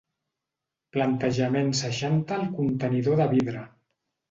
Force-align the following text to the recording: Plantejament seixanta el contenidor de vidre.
Plantejament 0.97 1.69
seixanta 1.81 2.41
el 2.41 2.51
contenidor 2.59 3.23
de 3.23 3.31
vidre. 3.37 3.67